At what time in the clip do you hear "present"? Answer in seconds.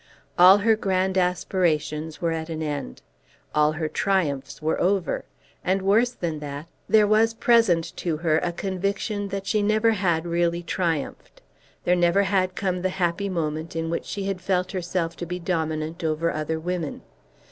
7.35-7.95